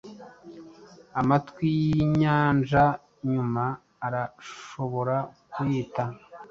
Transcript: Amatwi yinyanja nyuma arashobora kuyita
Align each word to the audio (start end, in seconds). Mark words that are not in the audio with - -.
Amatwi 1.19 1.65
yinyanja 1.85 2.83
nyuma 3.31 3.63
arashobora 4.07 5.15
kuyita 5.51 6.03